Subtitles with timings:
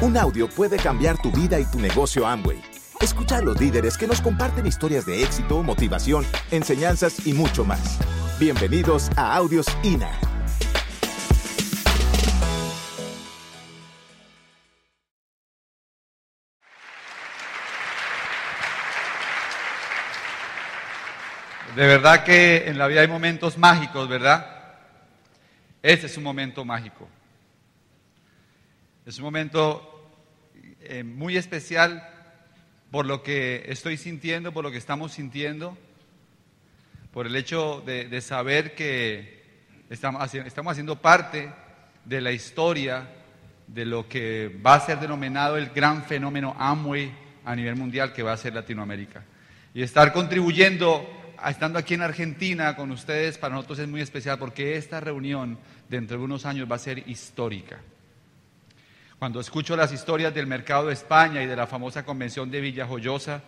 [0.00, 2.62] Un audio puede cambiar tu vida y tu negocio Amway.
[3.00, 7.98] Escucha a los líderes que nos comparten historias de éxito, motivación, enseñanzas y mucho más.
[8.38, 10.08] Bienvenidos a Audios INA.
[21.74, 24.46] De verdad que en la vida hay momentos mágicos, ¿verdad?
[25.82, 27.08] Este es un momento mágico.
[29.08, 30.06] Es un momento
[30.82, 32.06] eh, muy especial
[32.90, 35.78] por lo que estoy sintiendo, por lo que estamos sintiendo,
[37.10, 41.50] por el hecho de, saber que estamos haciendo parte
[42.04, 43.08] de la historia
[43.66, 47.10] de lo que va a ser denominado el gran fenómeno Amway
[47.46, 49.24] a nivel mundial que va a ser Latinoamérica.
[49.72, 54.76] Y estar contribuyendo estando aquí en Argentina con ustedes para nosotros es muy especial porque
[54.76, 57.78] esta reunión dentro de unos años va a ser histórica.
[59.18, 63.42] Cuando escucho las historias del mercado de España y de la famosa convención de Villajoyosa,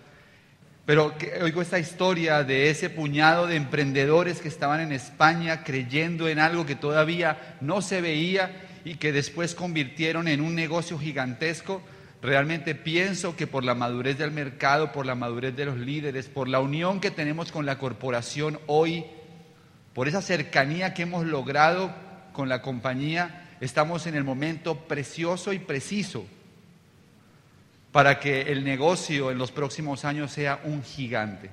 [0.84, 6.40] pero oigo esta historia de ese puñado de emprendedores que estaban en España creyendo en
[6.40, 11.82] algo que todavía no se veía y que después convirtieron en un negocio gigantesco,
[12.22, 16.48] Realmente pienso que por la madurez del mercado, por la madurez de los líderes, por
[16.48, 19.06] la unión que tenemos con la corporación hoy,
[19.94, 21.90] por esa cercanía que hemos logrado
[22.34, 26.26] con la compañía, estamos en el momento precioso y preciso
[27.92, 31.50] para que el negocio en los próximos años sea un gigante.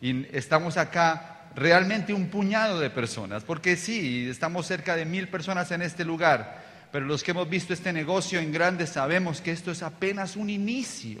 [0.00, 5.70] Y estamos acá realmente un puñado de personas, porque sí, estamos cerca de mil personas
[5.70, 9.70] en este lugar, pero los que hemos visto este negocio en grande sabemos que esto
[9.70, 11.20] es apenas un inicio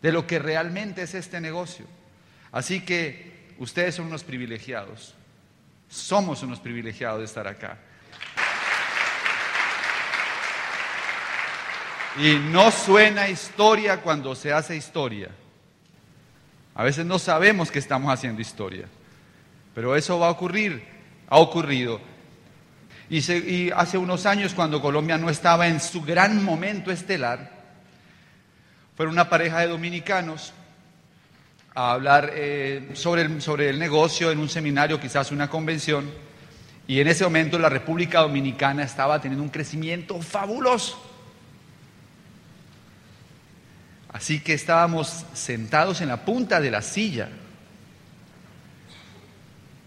[0.00, 1.86] de lo que realmente es este negocio.
[2.52, 5.14] Así que ustedes son unos privilegiados,
[5.88, 7.78] somos unos privilegiados de estar acá.
[12.18, 15.28] Y no suena historia cuando se hace historia.
[16.74, 18.86] A veces no sabemos que estamos haciendo historia,
[19.74, 20.82] pero eso va a ocurrir,
[21.28, 22.00] ha ocurrido.
[23.08, 27.50] Y, hace unos años, cuando Colombia no estaba en su gran momento estelar,
[28.96, 30.52] fueron una pareja de dominicanos
[31.74, 36.10] a hablar eh, sobre, el, sobre el negocio en un seminario, quizás una convención,
[36.86, 41.09] y en ese momento la República Dominicana estaba teniendo un crecimiento fabuloso.
[44.20, 47.30] Así que estábamos sentados en la punta de la silla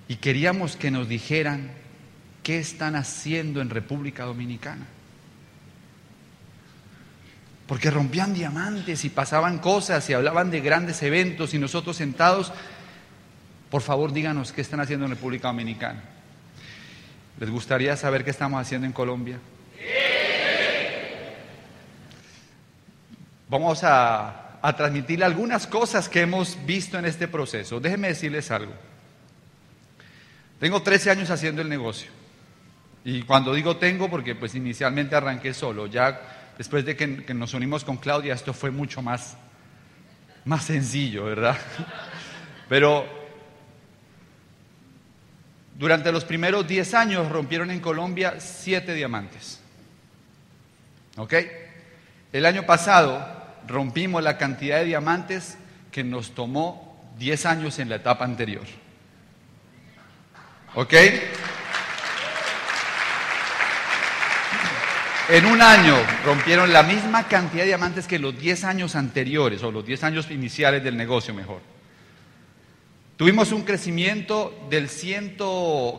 [0.09, 1.83] y queríamos que nos dijeran
[2.43, 4.85] ¿Qué están haciendo en República Dominicana?
[7.65, 12.51] Porque rompían diamantes y pasaban cosas y hablaban de grandes eventos y nosotros sentados,
[13.71, 16.03] por favor díganos qué están haciendo en República Dominicana.
[17.39, 19.39] ¿Les gustaría saber qué estamos haciendo en Colombia?
[23.53, 27.79] Vamos a, a transmitirle algunas cosas que hemos visto en este proceso.
[27.79, 28.73] Déjenme decirles algo.
[30.59, 32.09] Tengo 13 años haciendo el negocio.
[33.05, 37.05] Y cuando digo tengo, porque pues inicialmente arranqué solo, ya después de que,
[37.35, 39.37] nos unimos con Claudia, esto fue mucho más,
[40.45, 41.55] más sencillo, ¿verdad?
[42.67, 43.05] Pero
[45.77, 49.59] durante los primeros 10 años rompieron en Colombia 7 diamantes.
[51.17, 51.35] ¿Ok?
[52.31, 55.57] El año pasado rompimos la cantidad de diamantes
[55.91, 58.65] que nos tomó 10 años en la etapa anterior.
[60.75, 60.93] ¿Ok?
[65.29, 69.71] En un año rompieron la misma cantidad de diamantes que los 10 años anteriores, o
[69.71, 71.61] los 10 años iniciales del negocio mejor.
[73.15, 75.35] Tuvimos un crecimiento del 100,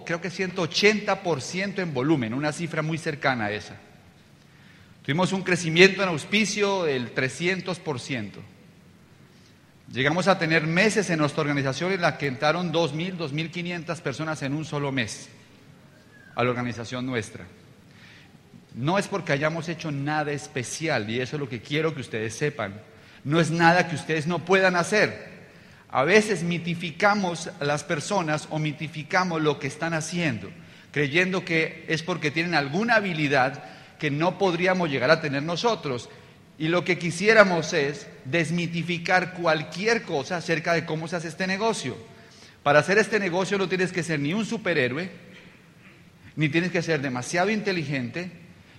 [0.04, 3.76] creo que 180% en volumen, una cifra muy cercana a esa.
[5.04, 8.30] Tuvimos un crecimiento en auspicio del 300%.
[9.92, 14.54] Llegamos a tener meses en nuestra organización en la que entraron 2.000, 2.500 personas en
[14.54, 15.28] un solo mes
[16.34, 17.44] a la organización nuestra.
[18.72, 22.34] No es porque hayamos hecho nada especial, y eso es lo que quiero que ustedes
[22.34, 22.80] sepan.
[23.24, 25.34] No es nada que ustedes no puedan hacer.
[25.90, 30.50] A veces mitificamos a las personas o mitificamos lo que están haciendo,
[30.92, 36.08] creyendo que es porque tienen alguna habilidad que no podríamos llegar a tener nosotros.
[36.58, 41.96] Y lo que quisiéramos es desmitificar cualquier cosa acerca de cómo se hace este negocio.
[42.62, 45.10] Para hacer este negocio no tienes que ser ni un superhéroe,
[46.36, 48.30] ni tienes que ser demasiado inteligente,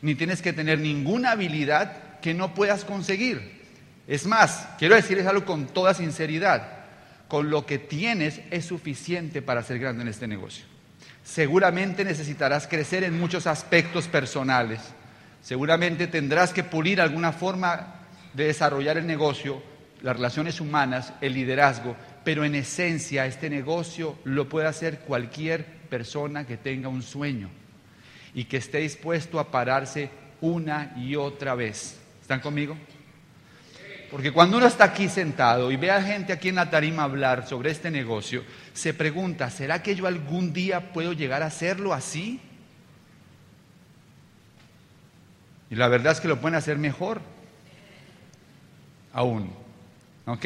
[0.02, 3.62] ni tienes que tener ninguna habilidad que no puedas conseguir.
[4.08, 6.68] Es más, quiero decirles algo con toda sinceridad,
[7.28, 10.66] con lo que tienes es suficiente para ser grande en este negocio.
[11.24, 14.80] Seguramente necesitarás crecer en muchos aspectos personales,
[15.46, 17.98] seguramente tendrás que pulir alguna forma
[18.34, 19.62] de desarrollar el negocio,
[20.02, 26.48] las relaciones humanas, el liderazgo, pero en esencia este negocio lo puede hacer cualquier persona
[26.48, 27.52] que tenga un sueño
[28.34, 30.10] y que esté dispuesto a pararse
[30.42, 32.00] una y otra vez.
[32.20, 32.76] ¿Están conmigo?
[34.10, 37.48] Porque cuando uno está aquí sentado y ve a gente aquí en la tarima hablar
[37.48, 38.44] sobre este negocio,
[38.74, 42.42] se pregunta, ¿será que yo algún día puedo llegar a hacerlo así?
[45.70, 47.22] Y la verdad es que lo pueden hacer mejor
[49.14, 49.52] aún.
[50.26, 50.46] ¿Ok?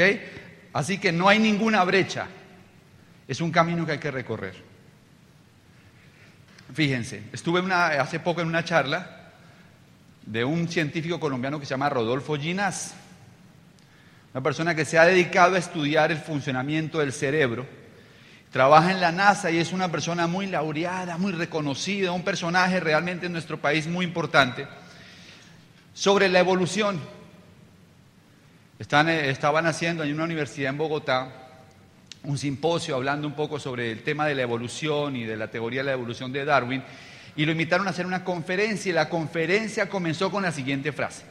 [0.74, 2.28] Así que no hay ninguna brecha.
[3.28, 4.56] Es un camino que hay que recorrer.
[6.74, 9.32] Fíjense, estuve hace poco en una charla
[10.26, 12.94] de un científico colombiano que se llama Rodolfo Ginás,
[14.34, 17.66] una persona que se ha dedicado a estudiar el funcionamiento del cerebro.
[18.52, 23.26] Trabaja en la NASA y es una persona muy laureada, muy reconocida, un personaje realmente
[23.26, 24.68] en nuestro país muy importante,
[25.94, 27.00] sobre la evolución.
[28.80, 31.32] Eh, estaban haciendo en una universidad en Bogotá
[32.24, 35.82] un simposio hablando un poco sobre el tema de la evolución y de la teoría
[35.82, 36.84] de la evolución de Darwin
[37.36, 41.24] y lo invitaron a hacer una conferencia y la conferencia comenzó con la siguiente frase.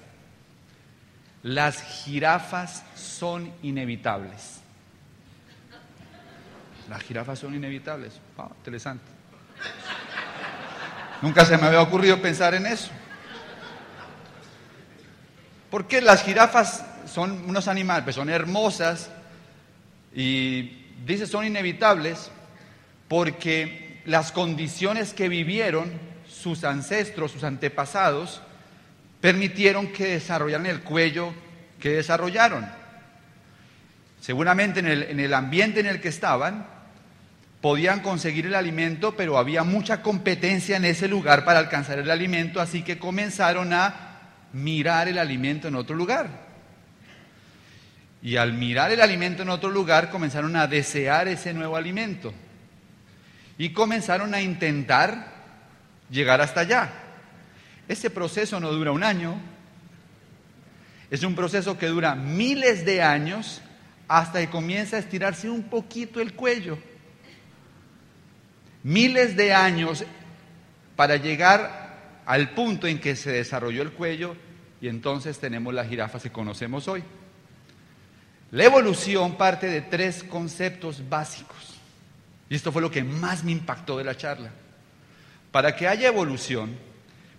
[1.42, 4.60] Las jirafas son inevitables.
[6.88, 8.14] Las jirafas son inevitables.
[8.58, 9.04] interesante.
[11.20, 12.90] Nunca se me había ocurrido pensar en eso.
[15.70, 19.10] Porque las jirafas son unos animales, pues son hermosas
[20.14, 22.30] y dice son inevitables
[23.08, 25.90] porque las condiciones que vivieron
[26.28, 28.40] sus ancestros, sus antepasados,
[29.20, 31.32] permitieron que desarrollaran el cuello
[31.80, 32.66] que desarrollaron.
[34.20, 36.66] Seguramente en el, en el ambiente en el que estaban,
[37.60, 42.60] podían conseguir el alimento, pero había mucha competencia en ese lugar para alcanzar el alimento,
[42.60, 44.07] así que comenzaron a
[44.52, 46.48] mirar el alimento en otro lugar.
[48.22, 52.32] Y al mirar el alimento en otro lugar comenzaron a desear ese nuevo alimento.
[53.56, 55.32] Y comenzaron a intentar
[56.10, 56.90] llegar hasta allá.
[57.86, 59.40] Ese proceso no dura un año.
[61.10, 63.62] Es un proceso que dura miles de años
[64.08, 66.78] hasta que comienza a estirarse un poquito el cuello.
[68.82, 70.04] Miles de años
[70.96, 71.87] para llegar
[72.28, 74.36] al punto en que se desarrolló el cuello
[74.82, 77.02] y entonces tenemos las jirafas que conocemos hoy.
[78.50, 81.80] La evolución parte de tres conceptos básicos.
[82.50, 84.50] Y esto fue lo que más me impactó de la charla.
[85.50, 86.76] Para que haya evolución,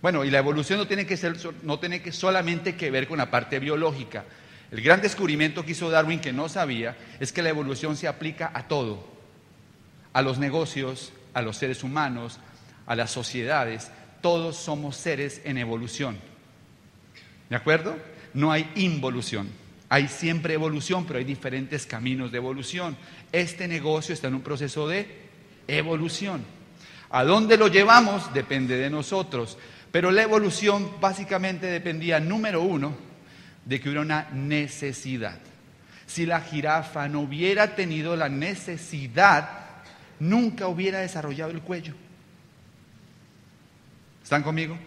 [0.02, 3.18] bueno, y la evolución no tiene que, ser, no tiene que solamente que ver con
[3.18, 4.24] la parte biológica.
[4.72, 8.50] El gran descubrimiento que hizo Darwin que no sabía es que la evolución se aplica
[8.52, 9.08] a todo,
[10.12, 12.40] a los negocios, a los seres humanos,
[12.86, 16.18] a las sociedades, todos somos seres en evolución.
[17.48, 17.96] ¿De acuerdo?
[18.34, 19.48] No hay involución.
[19.88, 22.96] Hay siempre evolución, pero hay diferentes caminos de evolución.
[23.32, 25.08] Este negocio está en un proceso de
[25.66, 26.44] evolución.
[27.10, 28.32] ¿A dónde lo llevamos?
[28.32, 29.58] Depende de nosotros.
[29.90, 32.94] Pero la evolución básicamente dependía, número uno,
[33.64, 35.38] de que hubiera una necesidad.
[36.06, 39.66] Si la jirafa no hubiera tenido la necesidad,
[40.20, 41.94] nunca hubiera desarrollado el cuello.
[44.30, 44.78] ¿Están conmigo?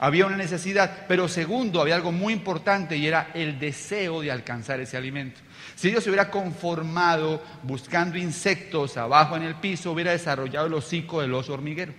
[0.00, 4.80] Había una necesidad, pero segundo, había algo muy importante y era el deseo de alcanzar
[4.80, 5.38] ese alimento.
[5.76, 11.20] Si Dios se hubiera conformado buscando insectos abajo en el piso, hubiera desarrollado el hocico
[11.20, 11.94] del oso hormiguero.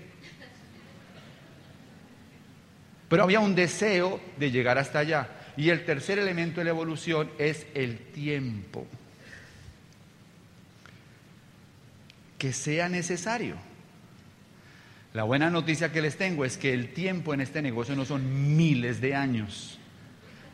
[3.07, 5.29] Pero había un deseo de llegar hasta allá.
[5.55, 8.85] Y el tercer elemento de la evolución es el tiempo.
[12.37, 13.66] Que sea necesario.
[15.17, 18.55] La buena noticia que les tengo es que el tiempo en este negocio no son
[18.55, 19.79] miles de años,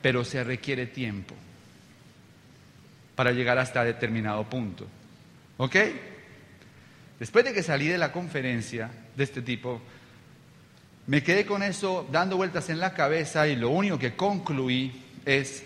[0.01, 1.36] pero se requiere tiempo
[3.13, 4.88] para llegar hasta determinado punto.
[5.58, 5.75] ¿Ok?
[7.20, 9.82] Después de que salí de la conferencia de este tipo,
[11.08, 14.93] me quedé con eso dando vueltas en la cabeza y lo único que concluí
[15.25, 15.65] es,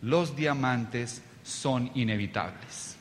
[0.00, 2.96] los diamantes son inevitables.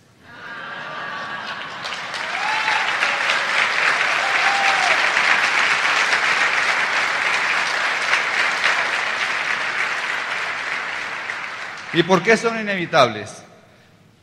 [11.93, 13.43] ¿Y por qué son inevitables?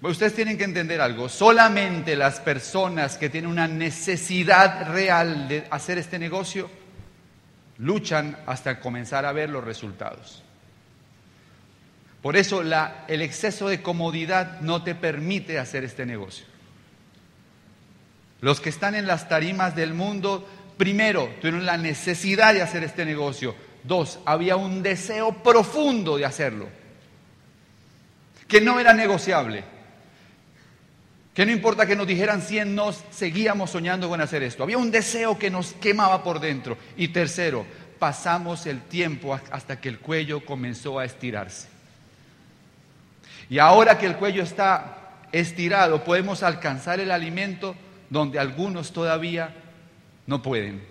[0.02, 1.28] ustedes tienen que entender algo.
[1.30, 6.71] Solamente las personas que tienen una necesidad real de hacer este negocio
[7.78, 10.42] luchan hasta comenzar a ver los resultados.
[12.21, 16.47] Por eso el exceso de comodidad no te permite hacer este negocio.
[18.40, 23.04] Los que están en las tarimas del mundo primero, tuvieron la necesidad de hacer este
[23.04, 23.54] negocio.
[23.83, 26.68] Dos, había un deseo profundo de hacerlo,
[28.48, 29.64] que no era negociable.
[31.34, 34.62] Que no importa que nos dijeran 100 nos, seguíamos soñando con hacer esto.
[34.62, 36.78] Había un deseo que nos quemaba por dentro.
[36.96, 37.66] Y tercero,
[37.98, 41.68] pasamos el tiempo hasta que el cuello comenzó a estirarse.
[43.50, 44.98] Y ahora que el cuello está
[45.32, 47.74] estirado, podemos alcanzar el alimento
[48.10, 49.54] donde algunos todavía
[50.26, 50.82] no pueden.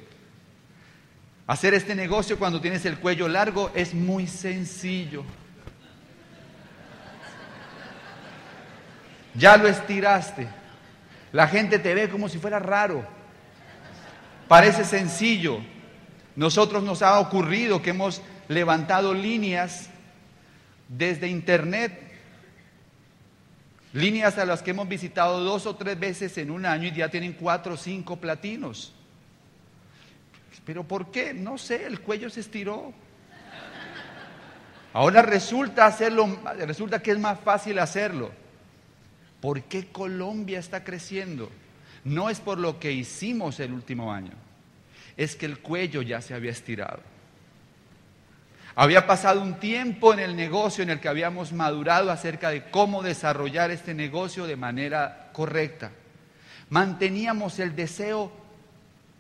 [1.47, 5.23] Hacer este negocio cuando tienes el cuello largo es muy sencillo.
[9.35, 10.47] Ya lo estiraste.
[11.31, 13.05] La gente te ve como si fuera raro.
[14.47, 15.59] Parece sencillo.
[16.35, 19.89] Nosotros nos ha ocurrido que hemos levantado líneas
[20.87, 21.99] desde internet,
[23.93, 27.09] líneas a las que hemos visitado dos o tres veces en un año y ya
[27.09, 28.93] tienen cuatro o cinco platinos.
[30.65, 31.33] Pero ¿por qué?
[31.33, 32.93] No sé, el cuello se estiró.
[34.93, 38.42] Ahora resulta hacerlo, resulta que es más fácil hacerlo.
[39.43, 41.51] ¿Por qué Colombia está creciendo?
[42.05, 44.31] No es por lo que hicimos el último año,
[45.17, 47.01] es que el cuello ya se había estirado.
[48.73, 53.03] Había pasado un tiempo en el negocio en el que habíamos madurado acerca de cómo
[53.03, 55.91] desarrollar este negocio de manera correcta.
[56.69, 58.31] Manteníamos el deseo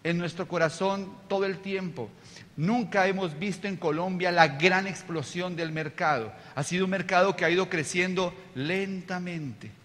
[0.05, 2.09] en nuestro corazón todo el tiempo.
[2.55, 6.31] Nunca hemos visto en Colombia la gran explosión del mercado.
[6.55, 9.82] Ha sido un mercado que ha ido creciendo lentamente.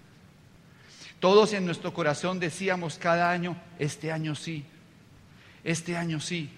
[1.21, 4.65] Todos en nuestro corazón decíamos cada año, este año sí,
[5.65, 6.51] este año sí,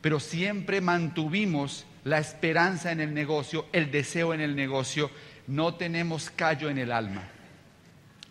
[0.00, 5.10] pero siempre mantuvimos la esperanza en el negocio, el deseo en el negocio,
[5.46, 7.22] no tenemos callo en el alma.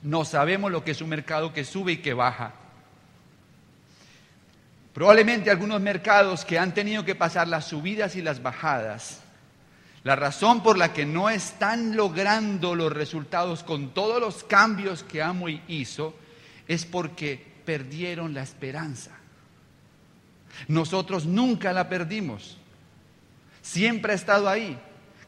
[0.01, 2.53] No sabemos lo que es un mercado que sube y que baja.
[4.93, 9.21] Probablemente algunos mercados que han tenido que pasar las subidas y las bajadas
[10.03, 15.21] la razón por la que no están logrando los resultados con todos los cambios que
[15.21, 16.15] Amway hizo
[16.67, 19.11] es porque perdieron la esperanza.
[20.67, 22.57] Nosotros nunca la perdimos.
[23.61, 24.77] Siempre ha estado ahí.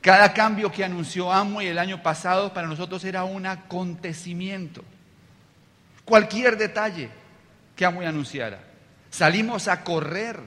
[0.02, 4.84] Cada cambio que anunció Amway el año pasado para nosotros era un acontecimiento.
[6.04, 7.10] Cualquier detalle
[7.76, 8.60] que Amway anunciara.
[9.12, 10.42] Salimos a correr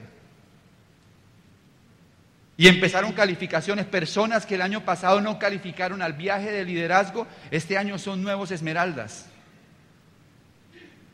[2.59, 7.77] y empezaron calificaciones, personas que el año pasado no calificaron al viaje de liderazgo, este
[7.77, 9.29] año son nuevos esmeraldas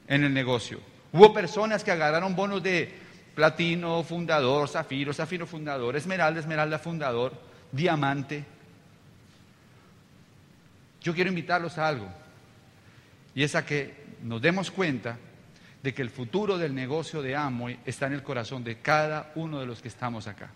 [0.08, 0.80] en el negocio.
[1.12, 2.94] Hubo personas que agarraron bonos de
[3.36, 7.34] platino, fundador, zafiro, zafiro fundador, esmeralda, esmeralda fundador,
[7.74, 8.46] diamante.
[11.02, 12.08] Yo quiero invitarlos a algo,
[13.36, 15.18] y es a que nos demos cuenta
[15.82, 19.60] de que el futuro del negocio de Amway está en el corazón de cada uno
[19.60, 20.50] de los que estamos acá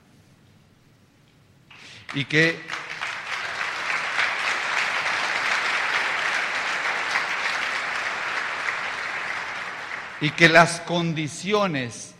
[2.13, 2.59] y que
[10.21, 12.15] y que las condiciones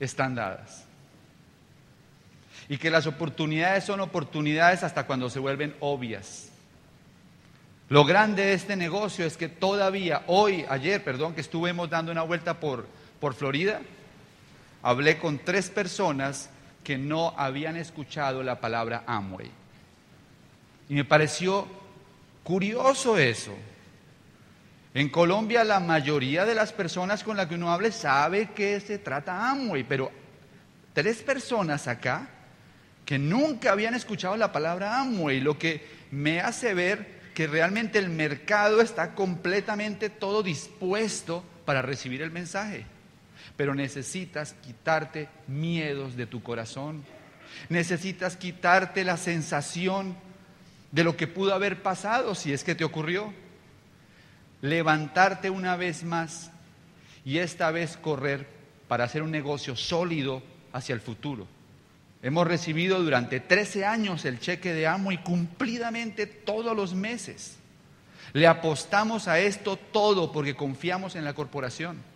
[0.00, 0.84] están dadas.
[2.68, 6.50] Y que las oportunidades son oportunidades hasta cuando se vuelven obvias.
[7.88, 12.22] Lo grande de este negocio es que todavía, hoy, ayer, perdón, que estuvimos dando una
[12.22, 12.86] vuelta por,
[13.20, 13.80] por Florida,
[14.82, 16.50] hablé con tres personas
[16.86, 19.50] que no habían escuchado la palabra Amway.
[20.88, 21.66] Y me pareció
[22.44, 23.52] curioso eso.
[24.94, 29.00] En Colombia la mayoría de las personas con las que uno hable sabe que se
[29.00, 30.12] trata Amway, pero
[30.92, 32.28] tres personas acá
[33.04, 38.10] que nunca habían escuchado la palabra Amway, lo que me hace ver que realmente el
[38.10, 42.86] mercado está completamente todo dispuesto para recibir el mensaje
[43.56, 47.04] pero necesitas quitarte miedos de tu corazón.
[47.68, 50.16] Necesitas quitarte la sensación
[50.92, 53.32] de lo que pudo haber pasado si es que te ocurrió.
[54.60, 56.50] Levantarte una vez más
[57.24, 58.46] y esta vez correr
[58.88, 61.46] para hacer un negocio sólido hacia el futuro.
[62.22, 67.56] Hemos recibido durante 13 años el cheque de amo y cumplidamente todos los meses.
[68.32, 72.15] Le apostamos a esto todo porque confiamos en la corporación.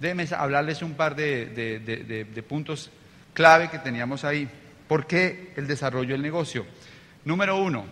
[0.00, 2.90] Déjenme hablarles un par de, puntos
[3.34, 4.48] clave que teníamos ahí.
[4.86, 6.66] ¿Por qué el desarrollo del negocio?
[7.24, 7.84] Número uno,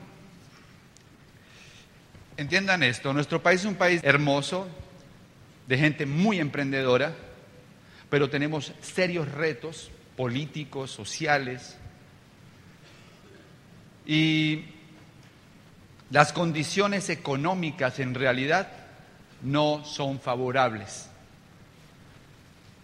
[2.37, 4.69] entiendan esto, nuestro país es un país hermoso,
[5.67, 7.13] de gente muy emprendedora,
[8.09, 11.77] pero tenemos serios retos políticos, sociales,
[14.07, 14.65] y
[16.11, 18.69] las condiciones económicas en realidad
[19.43, 21.11] no son favorables.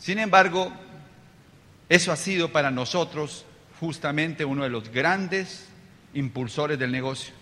[0.03, 0.73] Sin embargo,
[1.89, 3.47] eso ha sido para nosotros
[3.79, 5.69] justamente uno de los grandes
[6.13, 7.33] impulsores del negocio.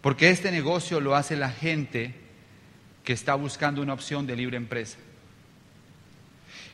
[0.00, 2.16] Porque este negocio lo hace la gente
[3.04, 4.98] que está buscando una opción de libre empresa.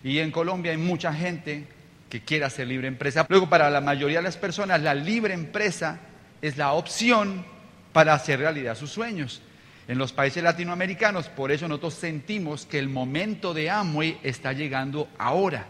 [0.02, 1.68] Y en Colombia hay mucha gente
[2.08, 3.26] que quiere hacer libre empresa.
[3.28, 6.00] Luego, para la mayoría de las personas, la libre empresa
[6.40, 7.44] es la opción
[7.92, 9.42] para hacer realidad sus sueños.
[9.88, 15.08] En los países latinoamericanos, por eso nosotros sentimos que el momento de Amway está llegando
[15.16, 15.66] ahora.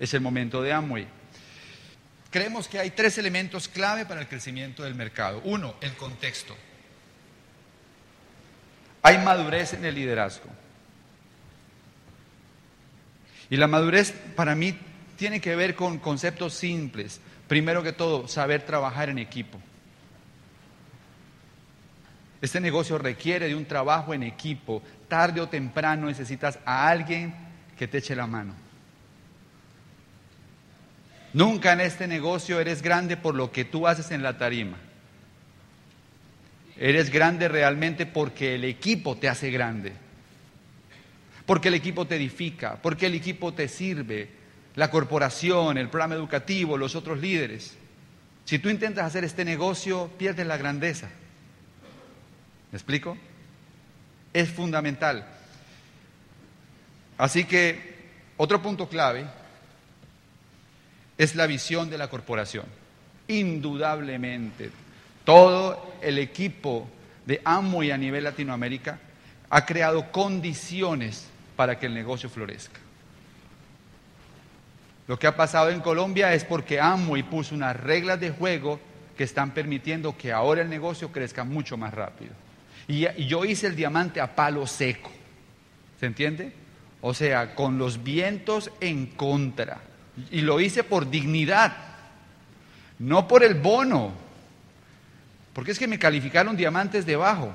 [0.00, 1.06] Es el momento de Amway.
[2.30, 5.40] Creemos que hay tres elementos clave para el crecimiento del mercado.
[5.44, 6.56] Uno, el contexto.
[9.02, 10.48] Hay madurez en el liderazgo.
[13.50, 14.76] Y la madurez para mí
[15.16, 17.20] tiene que ver con conceptos simples.
[17.46, 19.60] Primero que todo, saber trabajar en equipo.
[22.42, 24.82] Este negocio requiere de un trabajo en equipo.
[25.06, 27.32] Tarde o temprano necesitas a alguien
[27.78, 28.52] que te eche la mano.
[31.32, 34.76] Nunca en este negocio eres grande por lo que tú haces en la tarima.
[36.76, 39.92] Eres grande realmente porque el equipo te hace grande.
[41.46, 44.30] Porque el equipo te edifica, porque el equipo te sirve,
[44.74, 47.76] la corporación, el programa educativo, los otros líderes.
[48.44, 51.08] Si tú intentas hacer este negocio, pierdes la grandeza.
[52.72, 53.16] ¿Me explico?
[54.32, 55.26] Es fundamental.
[57.18, 57.92] Así que
[58.38, 59.26] otro punto clave
[61.18, 62.64] es la visión de la corporación.
[63.28, 64.70] Indudablemente,
[65.24, 66.88] todo el equipo
[67.26, 68.98] de Amway a nivel Latinoamérica
[69.50, 72.80] ha creado condiciones para que el negocio florezca.
[75.06, 78.80] Lo que ha pasado en Colombia es porque Amway puso unas reglas de juego
[79.16, 82.32] que están permitiendo que ahora el negocio crezca mucho más rápido.
[82.88, 85.10] Y, yo hice el diamante a palo seco.
[86.00, 86.52] ¿Se entiende?
[87.00, 89.80] O sea, con los vientos en contra.
[90.30, 91.74] Y lo hice por dignidad,
[92.98, 94.12] no por el bono.
[95.52, 97.52] Porque es que me calificaron diamantes debajo,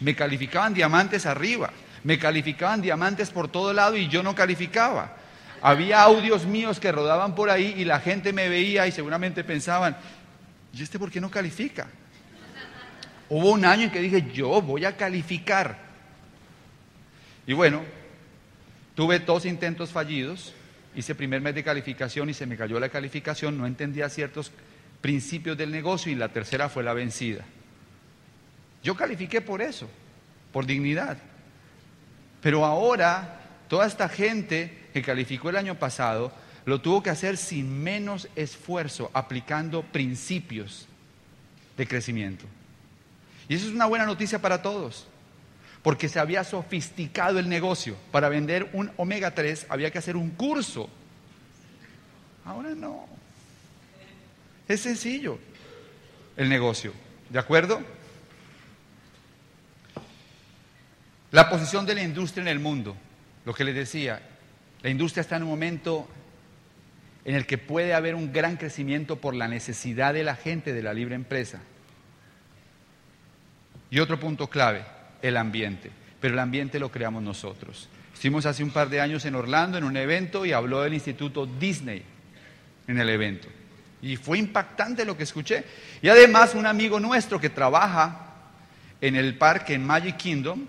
[0.00, 1.70] me calificaban diamantes arriba,
[2.04, 5.16] me calificaban diamantes por todo lado y yo no calificaba.
[5.60, 9.96] Había audios míos que rodaban por ahí y la gente me veía y seguramente pensaban,
[10.72, 11.86] ¿y este por qué no califica?
[13.34, 15.78] Hubo un año en que dije, yo voy a calificar.
[17.46, 17.80] Y bueno,
[18.94, 20.52] tuve dos intentos fallidos,
[20.94, 24.52] hice primer mes de calificación y se me cayó la calificación, no entendía ciertos
[25.00, 27.42] principios del negocio y la tercera fue la vencida.
[28.82, 29.88] Yo califiqué por eso,
[30.52, 31.16] por dignidad.
[32.42, 36.34] Pero ahora, toda esta gente que calificó el año pasado,
[36.66, 40.86] lo tuvo que hacer sin menos esfuerzo, aplicando principios
[41.78, 42.44] de crecimiento.
[43.52, 45.06] Y eso es una buena noticia para todos,
[45.82, 47.98] porque se había sofisticado el negocio.
[48.10, 50.88] Para vender un omega 3 había que hacer un curso.
[52.46, 53.06] Ahora no.
[54.66, 55.38] Es sencillo
[56.38, 56.94] el negocio.
[57.28, 57.82] ¿De acuerdo?
[61.30, 62.96] La posición de la industria en el mundo,
[63.44, 64.22] lo que les decía,
[64.80, 66.08] la industria está en un momento
[67.26, 70.82] en el que puede haber un gran crecimiento por la necesidad de la gente de
[70.82, 71.60] la libre empresa.
[73.92, 74.86] Y otro punto clave,
[75.20, 75.90] el ambiente.
[76.18, 77.90] Pero el ambiente lo creamos nosotros.
[78.14, 81.44] Estuvimos hace un par de años en Orlando en un evento y habló del Instituto
[81.44, 82.02] Disney
[82.88, 83.48] en el evento.
[84.00, 85.64] Y fue impactante lo que escuché.
[86.00, 88.28] Y además un amigo nuestro que trabaja
[88.98, 90.64] en el parque en Magic Kingdom,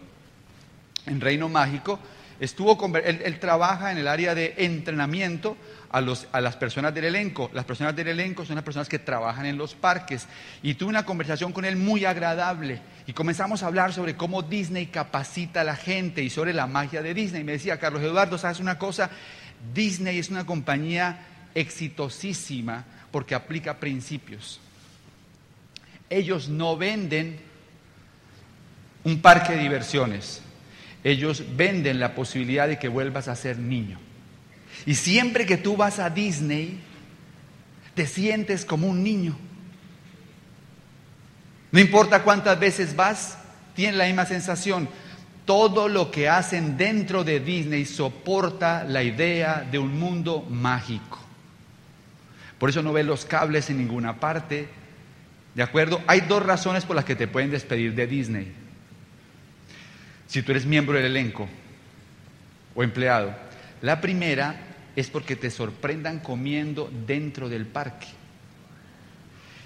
[1.06, 2.00] en Reino Mágico,
[2.44, 5.56] estuvo él, trabaja en el área de entrenamiento
[5.90, 7.50] a, los, a, las personas del elenco.
[7.54, 10.28] Las personas del elenco son las personas que trabajan en los parques.
[10.62, 12.82] Y tuve una conversación con él muy agradable.
[13.08, 17.02] Y comenzamos a hablar sobre cómo Disney capacita a la gente y sobre la magia
[17.02, 17.44] de Disney.
[17.44, 19.10] Me decía, Carlos Eduardo, ¿sabes una cosa?
[19.74, 21.26] Disney es una compañía
[21.56, 24.60] exitosísima porque aplica principios.
[26.10, 27.40] Ellos no venden
[29.06, 30.43] un parque de diversiones.
[31.04, 34.00] Ellos venden la posibilidad de que vuelvas a ser niño.
[34.86, 36.80] Y siempre que tú vas a Disney,
[37.94, 39.38] te sientes como un niño.
[41.72, 43.38] No importa cuántas veces vas,
[43.76, 44.88] tienes la misma sensación.
[45.46, 51.20] Todo lo que hacen dentro de Disney soporta la idea de un mundo mágico.
[52.58, 54.70] Por eso no ves los cables en ninguna parte.
[55.54, 56.02] ¿De acuerdo?
[56.08, 58.63] Hay dos razones por las que te pueden despedir de Disney.
[60.28, 61.48] Si tú eres miembro del elenco
[62.76, 63.34] o empleado.
[63.82, 64.56] La primera
[64.96, 68.08] es porque te sorprendan comiendo dentro del parque.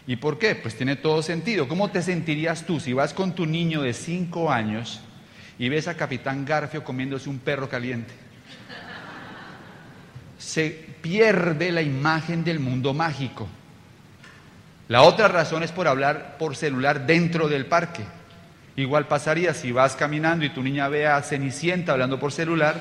[0.07, 0.55] ¿Y por qué?
[0.55, 1.67] Pues tiene todo sentido.
[1.67, 5.01] ¿Cómo te sentirías tú si vas con tu niño de 5 años
[5.59, 8.13] y ves a Capitán Garfio comiéndose un perro caliente?
[10.37, 10.69] se
[11.01, 13.47] pierde la imagen del mundo mágico.
[14.87, 18.03] La otra razón es por hablar por celular dentro del parque.
[18.77, 22.75] Igual pasaría si vas caminando y tu niña ve a Cenicienta hablando por celular,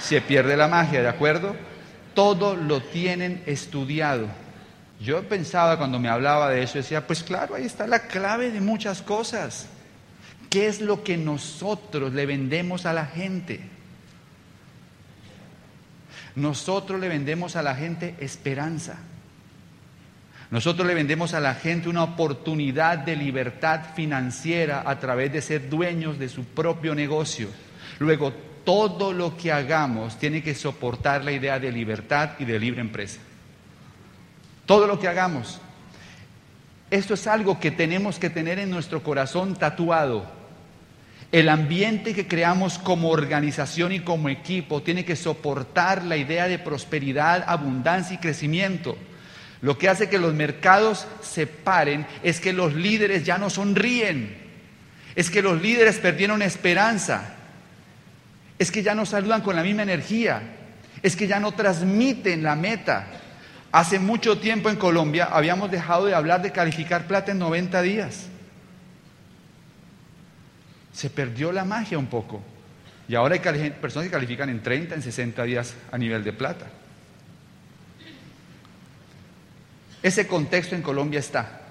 [0.00, 1.54] se pierde la magia, ¿de acuerdo?
[2.14, 4.26] Todo lo tienen estudiado.
[5.00, 8.62] Yo pensaba cuando me hablaba de eso, decía, pues claro, ahí está la clave de
[8.62, 9.66] muchas cosas.
[10.48, 13.60] ¿Qué es lo que nosotros le vendemos a la gente?
[16.34, 18.96] Nosotros le vendemos a la gente esperanza.
[20.50, 25.68] Nosotros le vendemos a la gente una oportunidad de libertad financiera a través de ser
[25.68, 27.48] dueños de su propio negocio.
[27.98, 28.32] Luego,
[28.64, 33.20] todo lo que hagamos tiene que soportar la idea de libertad y de libre empresa.
[34.66, 35.60] Todo lo que hagamos.
[36.90, 40.26] Esto es algo que tenemos que tener en nuestro corazón tatuado.
[41.32, 46.58] El ambiente que creamos como organización y como equipo tiene que soportar la idea de
[46.58, 48.96] prosperidad, abundancia y crecimiento.
[49.64, 54.36] Lo que hace que los mercados se paren es que los líderes ya no sonríen,
[55.14, 57.34] es que los líderes perdieron esperanza,
[58.58, 60.42] es que ya no saludan con la misma energía,
[61.02, 63.06] es que ya no transmiten la meta.
[63.72, 68.26] Hace mucho tiempo en Colombia habíamos dejado de hablar de calificar plata en 90 días.
[70.92, 72.42] Se perdió la magia un poco.
[73.08, 76.66] Y ahora hay personas que califican en 30, en 60 días a nivel de plata.
[80.04, 81.62] Ese contexto en Colombia está,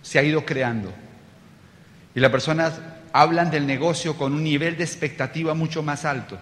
[0.00, 0.90] se ha ido creando.
[2.14, 2.80] Y las personas
[3.12, 6.38] hablan del negocio con un nivel de expectativa mucho más alto.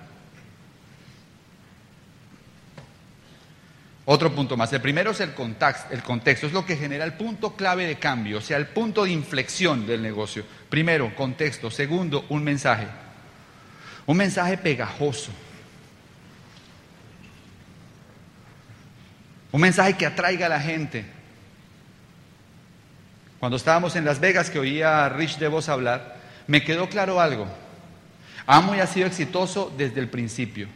[4.05, 4.73] Otro punto más.
[4.73, 7.99] El primero es el contexto, el contexto, es lo que genera el punto clave de
[7.99, 10.45] cambio, o sea, el punto de inflexión del negocio.
[10.69, 11.73] Primero, contexto.
[11.73, 12.87] Segundo, un mensaje.
[14.07, 15.33] Un mensaje pegajoso.
[19.51, 21.16] Un mensaje que atraiga a la gente.
[23.47, 26.17] Cuando estábamos en Las Vegas, que oía a Rich DeVos hablar,
[26.49, 27.47] me quedó claro algo.
[28.45, 30.67] Amway ha sido exitoso desde el principio.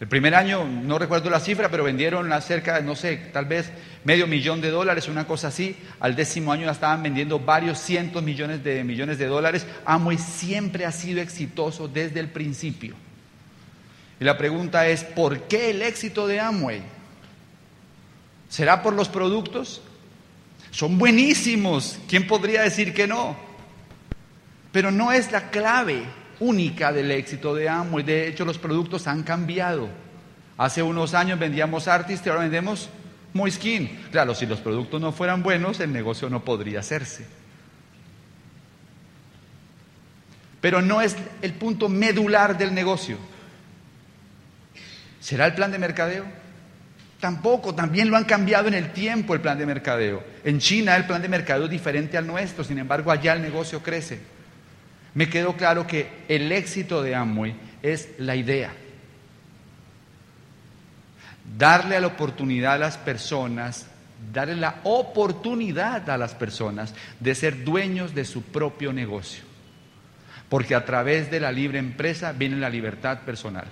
[0.00, 3.70] El primer año, no recuerdo la cifra, pero vendieron cerca, no sé, tal vez
[4.04, 5.76] medio millón de dólares, una cosa así.
[6.00, 9.66] Al décimo año ya estaban vendiendo varios cientos millones de millones de dólares.
[9.84, 12.94] Amway siempre ha sido exitoso desde el principio.
[14.18, 16.80] Y la pregunta es, ¿por qué el éxito de Amway?
[18.48, 19.82] ¿Será por los productos?
[20.70, 21.98] Son buenísimos.
[22.08, 23.36] ¿Quién podría decir que no?
[24.72, 26.04] Pero no es la clave
[26.38, 28.04] única del éxito de Amway.
[28.04, 29.88] De hecho, los productos han cambiado.
[30.56, 32.88] Hace unos años vendíamos Artist y ahora vendemos
[33.32, 33.88] Moiskin.
[34.10, 37.26] Claro, si los productos no fueran buenos, el negocio no podría hacerse.
[40.60, 43.16] Pero no es el punto medular del negocio.
[45.20, 46.24] ¿Será el plan de mercadeo?
[47.20, 50.24] Tampoco, también lo han cambiado en el tiempo el plan de mercadeo.
[50.42, 53.82] En China el plan de mercadeo es diferente al nuestro, sin embargo allá el negocio
[53.82, 54.20] crece
[55.14, 58.72] me quedó claro que el éxito de Amway es la idea.
[61.58, 63.86] Darle la oportunidad a las personas,
[64.32, 69.42] darle la oportunidad a las personas de ser dueños de su propio negocio.
[70.48, 73.66] Porque a través de la libre empresa viene la libertad personal.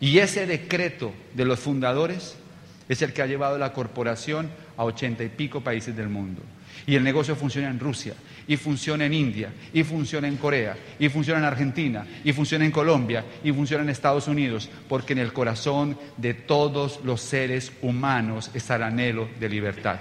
[0.00, 2.36] Y ese decreto de los fundadores
[2.88, 6.40] es el que ha llevado la corporación a ochenta y pico países del mundo.
[6.86, 8.14] Y el negocio funciona en Rusia,
[8.46, 12.70] y funciona en India, y funciona en Corea, y funciona en Argentina, y funciona en
[12.70, 18.50] Colombia, y funciona en Estados Unidos, porque en el corazón de todos los seres humanos
[18.54, 19.98] está el anhelo de libertad.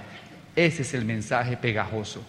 [0.55, 2.23] Ese es el mensaje pegajoso.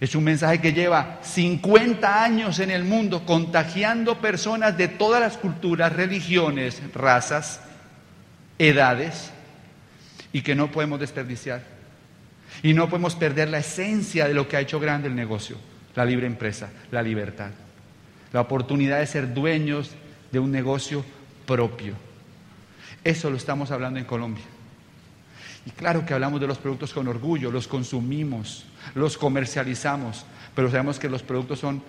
[0.00, 5.36] Es un mensaje que lleva 50 años en el mundo contagiando personas de todas las
[5.36, 7.60] culturas, religiones, razas,
[8.58, 9.30] edades,
[10.32, 11.62] y que no podemos desperdiciar.
[12.62, 15.56] Y no podemos perder la esencia de lo que ha hecho grande el negocio,
[15.94, 17.50] la libre empresa, la libertad,
[18.32, 19.90] la oportunidad de ser dueños
[20.32, 21.04] de un negocio
[21.46, 21.94] propio.
[23.04, 24.44] Eso lo estamos hablando en Colombia.
[25.66, 30.98] Y claro que hablamos de los productos con orgullo, los consumimos, los comercializamos, pero sabemos
[30.98, 31.82] que los productos son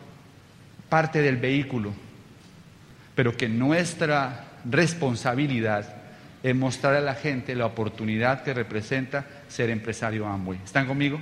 [0.89, 1.93] parte del vehículo,
[3.15, 5.95] pero que nuestra responsabilidad
[6.43, 10.59] es mostrar a la gente la oportunidad que representa ser empresario Amway.
[10.63, 11.21] ¿Están conmigo?